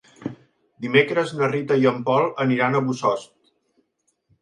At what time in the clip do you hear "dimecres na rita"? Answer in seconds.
0.85-1.79